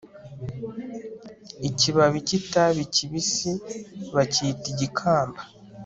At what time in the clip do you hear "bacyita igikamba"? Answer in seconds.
4.15-5.41